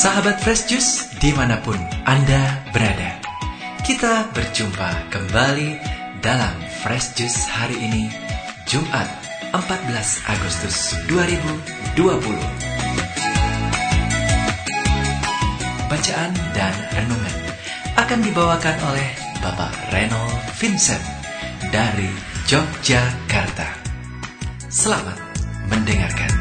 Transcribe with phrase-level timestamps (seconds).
[0.00, 1.76] Sahabat Fresh Juice di mana pun
[2.08, 3.20] Anda berada.
[3.84, 5.76] Kita berjumpa kembali
[6.24, 8.08] dalam Fresh Juice hari ini
[8.64, 9.04] Jumat
[9.52, 9.60] 14
[10.24, 12.00] Agustus 2020
[15.92, 17.36] Bacaan dan renungan
[18.00, 19.08] akan dibawakan oleh
[19.44, 21.04] Bapak Reynold Vincent
[21.68, 22.08] dari
[22.48, 23.68] Yogyakarta.
[24.64, 25.20] Selamat
[25.68, 26.39] mendengarkan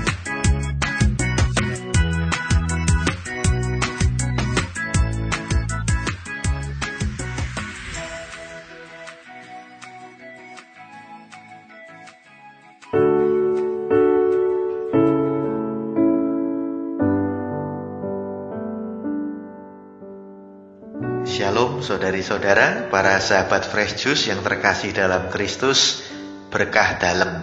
[21.79, 26.03] Saudari-saudara, para sahabat Fresh Juice yang terkasih dalam Kristus,
[26.51, 27.41] berkah dalam.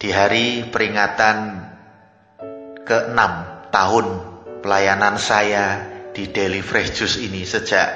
[0.00, 1.66] Di hari peringatan
[2.82, 3.20] ke-6
[3.70, 4.06] tahun
[4.60, 7.88] pelayanan saya di Daily Fresh Juice ini sejak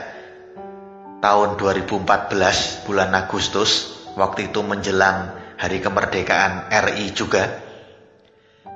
[1.21, 7.61] tahun 2014 bulan Agustus, waktu itu menjelang hari kemerdekaan RI juga.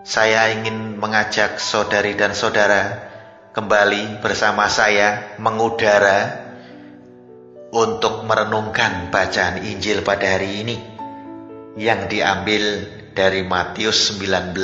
[0.05, 3.08] Saya ingin mengajak saudari dan saudara
[3.59, 6.47] kembali bersama saya mengudara
[7.75, 10.79] untuk merenungkan bacaan Injil pada hari ini
[11.75, 12.87] yang diambil
[13.19, 14.55] dari Matius 19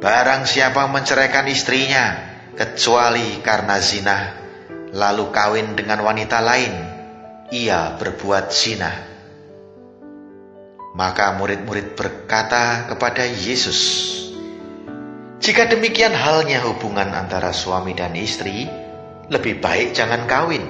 [0.00, 2.16] barang siapa menceraikan istrinya,
[2.56, 4.18] kecuali karena zina,
[4.94, 6.72] lalu kawin dengan wanita lain,
[7.52, 8.92] ia berbuat zina.
[10.94, 13.80] Maka murid-murid berkata kepada Yesus,
[15.44, 18.64] jika demikian halnya hubungan antara suami dan istri,
[19.28, 20.64] lebih baik jangan kawin.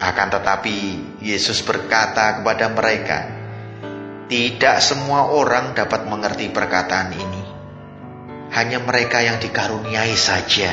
[0.00, 0.76] Akan tetapi
[1.20, 3.28] Yesus berkata kepada mereka,
[4.24, 7.44] "Tidak semua orang dapat mengerti perkataan ini.
[8.56, 10.72] Hanya mereka yang dikaruniai saja."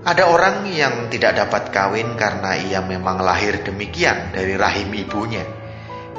[0.00, 5.44] Ada orang yang tidak dapat kawin karena ia memang lahir demikian dari rahim ibunya,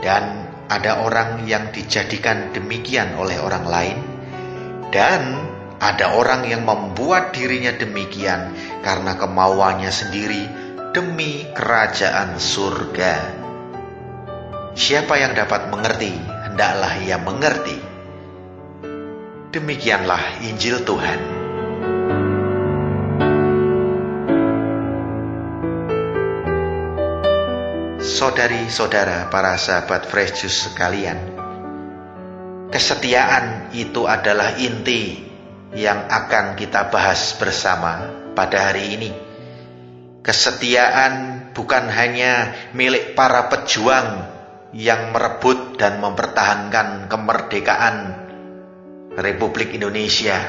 [0.05, 4.10] dan ada orang yang dijadikan demikian oleh orang lain
[4.91, 5.39] dan
[5.81, 8.53] ada orang yang membuat dirinya demikian
[8.85, 10.43] karena kemauannya sendiri
[10.93, 13.41] demi kerajaan surga.
[14.75, 17.79] Siapa yang dapat mengerti, hendaklah ia mengerti.
[19.51, 21.19] Demikianlah Injil Tuhan.
[28.01, 31.40] Saudari-saudara, para sahabat Fresh Juice sekalian,
[32.71, 35.19] Kesetiaan itu adalah inti
[35.75, 39.11] yang akan kita bahas bersama pada hari ini.
[40.23, 44.23] Kesetiaan bukan hanya milik para pejuang
[44.71, 47.97] yang merebut dan mempertahankan kemerdekaan
[49.19, 50.39] Republik Indonesia,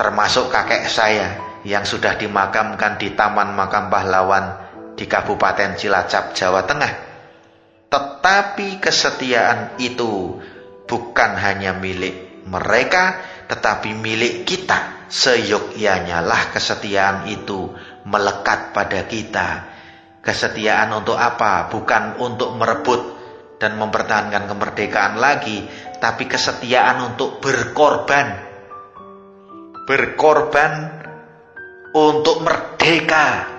[0.00, 1.36] termasuk kakek saya
[1.68, 4.56] yang sudah dimakamkan di Taman Makam Pahlawan
[4.96, 6.92] di Kabupaten Cilacap, Jawa Tengah.
[7.92, 10.40] Tetapi kesetiaan itu
[10.84, 15.08] bukan hanya milik mereka, tetapi milik kita.
[15.08, 17.70] Seyogyanya lah kesetiaan itu
[18.08, 19.48] melekat pada kita.
[20.24, 21.68] Kesetiaan untuk apa?
[21.70, 23.14] Bukan untuk merebut
[23.60, 25.68] dan mempertahankan kemerdekaan lagi,
[26.00, 28.54] tapi kesetiaan untuk berkorban
[29.84, 30.72] berkorban
[31.92, 33.53] untuk merdeka.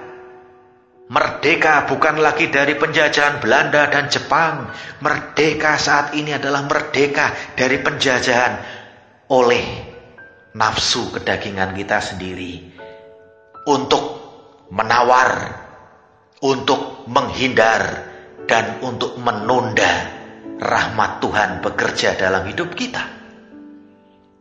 [1.06, 4.74] Merdeka bukan lagi dari penjajahan Belanda dan Jepang.
[5.06, 8.54] Merdeka saat ini adalah merdeka dari penjajahan
[9.30, 9.66] oleh
[10.57, 12.74] nafsu kedagingan kita sendiri.
[13.69, 14.06] Untuk
[14.74, 15.62] menawar,
[16.42, 18.13] untuk menghindar,
[18.46, 20.10] dan untuk menunda
[20.62, 23.04] rahmat Tuhan bekerja dalam hidup kita.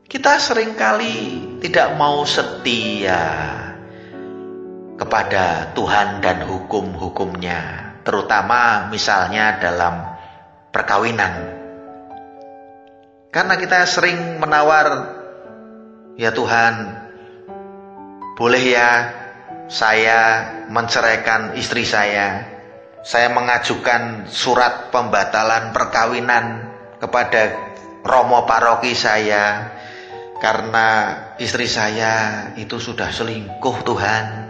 [0.05, 3.64] Kita sering kali tidak mau setia
[5.15, 10.11] kepada Tuhan dan hukum-hukumnya, terutama misalnya dalam
[10.75, 11.55] perkawinan.
[13.31, 15.15] Karena kita sering menawar,
[16.19, 16.99] ya Tuhan,
[18.35, 18.91] boleh ya
[19.71, 22.51] saya menceraikan istri saya.
[23.07, 27.55] Saya mengajukan surat pembatalan perkawinan kepada
[28.03, 29.79] romo paroki saya
[30.43, 30.87] karena
[31.39, 34.44] istri saya itu sudah selingkuh Tuhan.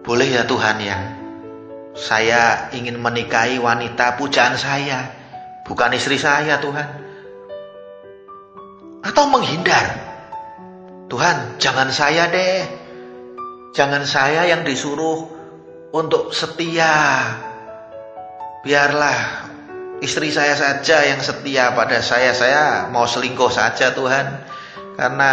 [0.00, 0.98] Boleh ya Tuhan ya.
[1.92, 5.12] Saya ingin menikahi wanita pujaan saya,
[5.68, 6.88] bukan istri saya Tuhan.
[9.04, 10.08] Atau menghindar.
[11.10, 12.62] Tuhan, jangan saya deh.
[13.74, 15.26] Jangan saya yang disuruh
[15.90, 17.26] untuk setia.
[18.62, 19.50] Biarlah
[20.00, 22.32] istri saya saja yang setia pada saya.
[22.32, 24.26] Saya mau selingkuh saja Tuhan.
[24.94, 25.32] Karena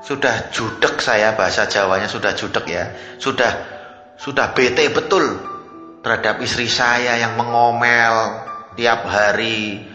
[0.00, 2.92] sudah judek saya bahasa Jawanya sudah judek ya.
[3.20, 3.52] Sudah
[4.16, 5.40] sudah bete betul
[6.00, 8.44] terhadap istri saya yang mengomel
[8.76, 9.88] tiap hari.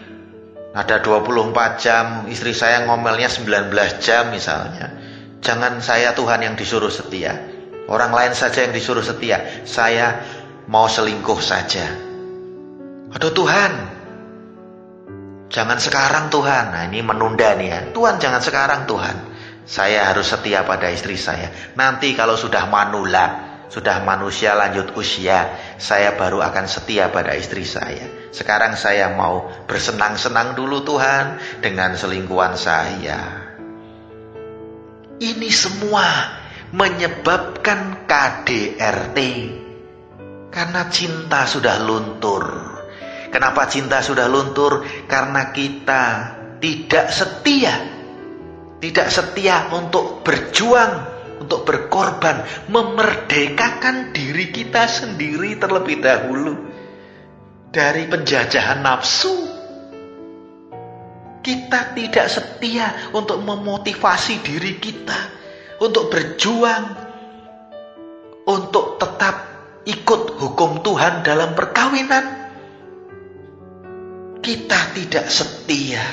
[0.76, 4.92] Ada 24 jam, istri saya ngomelnya 19 jam misalnya.
[5.40, 7.32] Jangan saya Tuhan yang disuruh setia.
[7.88, 9.64] Orang lain saja yang disuruh setia.
[9.64, 10.20] Saya
[10.68, 11.86] mau selingkuh saja.
[13.08, 13.96] Aduh Tuhan,
[15.46, 16.64] Jangan sekarang Tuhan.
[16.74, 17.80] Nah ini menunda nih ya.
[17.94, 19.16] Tuhan jangan sekarang Tuhan.
[19.66, 21.50] Saya harus setia pada istri saya.
[21.74, 28.30] Nanti kalau sudah manula, sudah manusia lanjut usia, saya baru akan setia pada istri saya.
[28.30, 33.50] Sekarang saya mau bersenang-senang dulu Tuhan dengan selingkuhan saya.
[35.18, 36.06] Ini semua
[36.70, 39.18] menyebabkan KDRT.
[40.54, 42.44] Karena cinta sudah luntur.
[43.34, 44.86] Kenapa cinta sudah luntur?
[45.10, 46.04] Karena kita
[46.62, 47.95] tidak setia.
[48.76, 50.92] Tidak setia untuk berjuang,
[51.40, 56.54] untuk berkorban, memerdekakan diri kita sendiri terlebih dahulu
[57.72, 59.36] dari penjajahan nafsu.
[61.40, 65.36] Kita tidak setia untuk memotivasi diri kita
[65.78, 66.84] untuk berjuang,
[68.46, 69.34] untuk tetap
[69.86, 72.24] ikut hukum Tuhan dalam perkawinan
[74.42, 76.06] kita tidak setia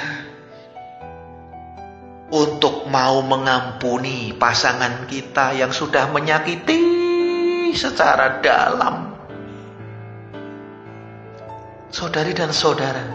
[2.33, 6.81] untuk mau mengampuni pasangan kita yang sudah menyakiti
[7.77, 9.13] secara dalam.
[11.93, 13.05] Saudari dan saudara,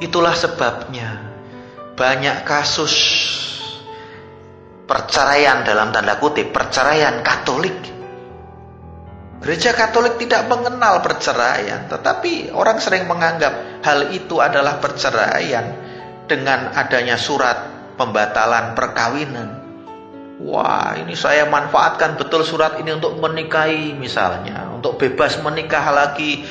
[0.00, 1.20] itulah sebabnya
[2.00, 2.96] banyak kasus
[4.88, 7.76] perceraian dalam tanda kutip, perceraian Katolik
[9.36, 15.76] Gereja Katolik tidak mengenal perceraian, tetapi orang sering menganggap hal itu adalah perceraian
[16.24, 19.66] dengan adanya surat pembatalan perkawinan.
[20.36, 26.44] Wah, ini saya manfaatkan betul surat ini untuk menikahi misalnya, untuk bebas menikah lagi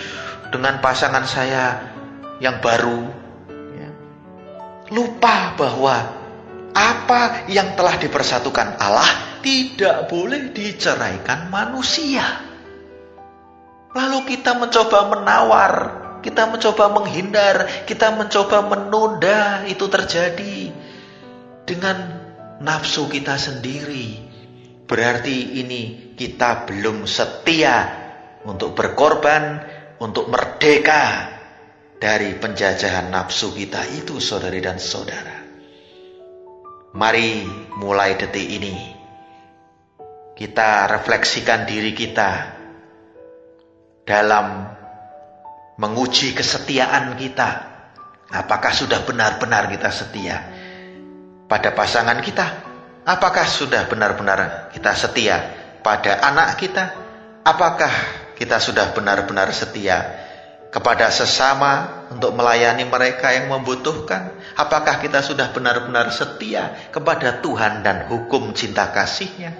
[0.49, 1.93] dengan pasangan saya
[2.41, 3.05] yang baru.
[3.77, 3.89] Ya.
[4.89, 5.95] Lupa bahwa
[6.73, 12.41] apa yang telah dipersatukan Allah tidak boleh diceraikan manusia.
[13.93, 15.73] Lalu kita mencoba menawar,
[16.25, 20.64] kita mencoba menghindar, kita mencoba menunda itu terjadi
[21.65, 21.97] dengan
[22.61, 24.21] nafsu kita sendiri.
[24.85, 27.89] Berarti ini kita belum setia
[28.45, 29.65] untuk berkorban,
[29.97, 31.33] untuk merdeka
[31.97, 35.41] dari penjajahan nafsu kita itu, saudari dan saudara.
[36.95, 37.43] Mari
[37.75, 38.95] mulai detik ini
[40.37, 42.55] kita refleksikan diri kita
[44.05, 44.69] dalam
[45.75, 47.73] menguji kesetiaan kita.
[48.31, 50.54] Apakah sudah benar-benar kita setia
[51.45, 52.45] pada pasangan kita?
[53.05, 55.37] Apakah sudah benar-benar kita setia
[55.85, 56.83] pada anak kita?
[57.45, 57.93] Apakah
[58.33, 60.25] kita sudah benar-benar setia
[60.73, 64.33] kepada sesama untuk melayani mereka yang membutuhkan?
[64.57, 69.53] Apakah kita sudah benar-benar setia kepada Tuhan dan hukum cinta kasihnya?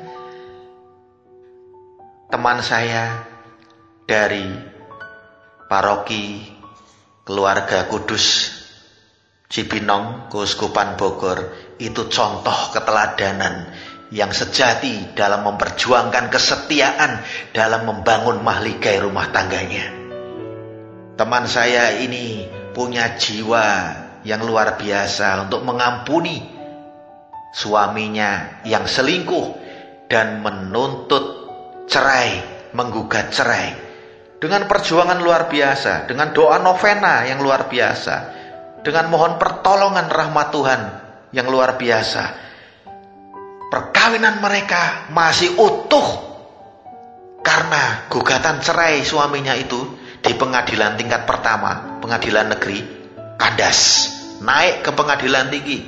[2.25, 3.22] Teman saya
[4.10, 4.50] dari
[5.70, 6.42] paroki
[7.22, 8.54] keluarga kudus
[9.46, 13.67] Cibinong, Keuskupan Bogor itu contoh keteladanan
[14.13, 19.91] yang sejati dalam memperjuangkan kesetiaan dalam membangun mahligai rumah tangganya.
[21.15, 23.67] Teman saya ini punya jiwa
[24.27, 26.44] yang luar biasa untuk mengampuni
[27.55, 29.55] suaminya yang selingkuh
[30.12, 31.24] dan menuntut
[31.88, 32.44] cerai,
[32.75, 33.84] menggugat cerai.
[34.36, 38.15] Dengan perjuangan luar biasa, dengan doa novena yang luar biasa,
[38.84, 40.82] dengan mohon pertolongan rahmat Tuhan
[41.36, 42.48] yang luar biasa.
[43.68, 46.08] Perkawinan mereka masih utuh
[47.44, 49.84] karena gugatan cerai suaminya itu
[50.24, 52.80] di pengadilan tingkat pertama, pengadilan negeri,
[53.36, 54.10] kandas.
[54.39, 55.84] Naik ke pengadilan tinggi,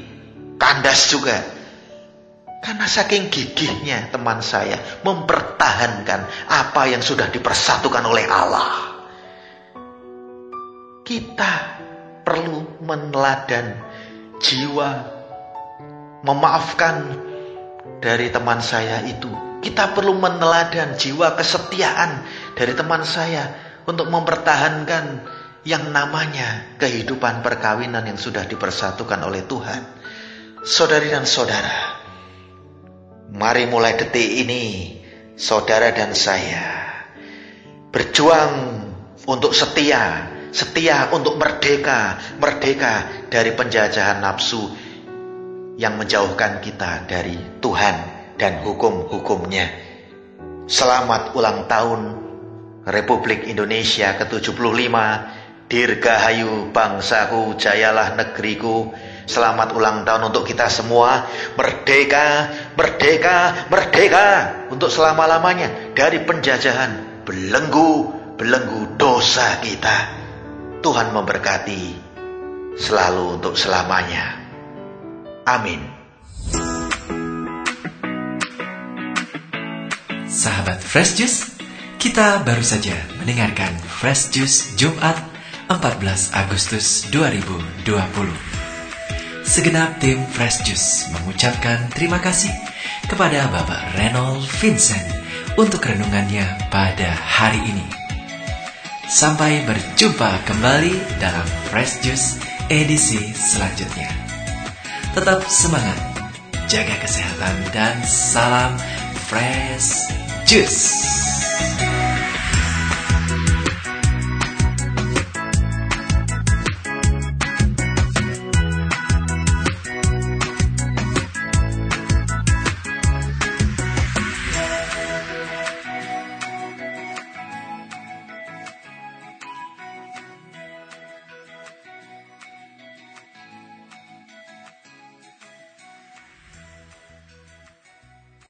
[0.59, 1.35] kandas juga.
[2.59, 4.75] Karena saking gigihnya teman saya
[5.05, 8.67] mempertahankan apa yang sudah dipersatukan oleh Allah.
[11.07, 11.53] Kita
[12.27, 13.79] perlu meneladan
[14.43, 15.16] jiwa
[16.27, 16.95] memaafkan
[18.03, 19.31] dari teman saya itu.
[19.63, 22.21] Kita perlu meneladan jiwa kesetiaan
[22.53, 23.55] dari teman saya
[23.87, 25.23] untuk mempertahankan
[25.63, 29.81] yang namanya kehidupan perkawinan yang sudah dipersatukan oleh Tuhan.
[30.67, 32.03] Saudari dan saudara,
[33.31, 34.95] mari mulai detik ini
[35.39, 36.87] saudara dan saya
[37.91, 38.83] berjuang
[39.25, 44.86] untuk setia, setia untuk merdeka, merdeka dari penjajahan nafsu
[45.77, 47.95] yang menjauhkan kita dari Tuhan
[48.35, 49.69] dan hukum-hukumnya.
[50.65, 52.01] Selamat ulang tahun
[52.89, 54.95] Republik Indonesia ke-75
[55.67, 58.87] Dirgahayu bangsaku, jayalah negeriku.
[59.27, 61.27] Selamat ulang tahun untuk kita semua.
[61.59, 64.27] Merdeka, merdeka, merdeka.
[64.71, 67.91] Untuk selama-lamanya dari penjajahan belenggu,
[68.39, 70.07] belenggu dosa kita.
[70.79, 71.83] Tuhan memberkati
[72.79, 74.46] selalu untuk selamanya.
[75.47, 75.79] Amin.
[80.27, 81.55] Sahabat Fresh Juice,
[81.95, 85.15] kita baru saja mendengarkan Fresh Juice Jumat
[85.71, 87.87] 14 Agustus 2020.
[89.47, 92.51] Segenap tim Fresh Juice mengucapkan terima kasih
[93.07, 95.07] kepada Bapak Reynold Vincent
[95.55, 97.87] untuk renungannya pada hari ini.
[99.07, 102.35] Sampai berjumpa kembali dalam Fresh Juice
[102.67, 104.16] edisi selanjutnya.
[105.15, 105.99] Tetap semangat,
[106.67, 108.75] jaga kesehatan dan salam
[109.29, 110.11] Fresh
[110.43, 111.36] Juice.